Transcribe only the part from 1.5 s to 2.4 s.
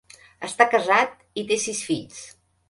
té sis fills.